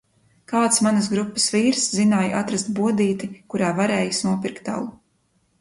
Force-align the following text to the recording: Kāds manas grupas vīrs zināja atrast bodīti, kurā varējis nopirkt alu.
Kāds 0.51 0.79
manas 0.85 1.09
grupas 1.11 1.45
vīrs 1.57 1.83
zināja 1.97 2.39
atrast 2.45 2.73
bodīti, 2.81 3.31
kurā 3.55 3.71
varējis 3.81 4.23
nopirkt 4.31 4.73
alu. 4.79 4.91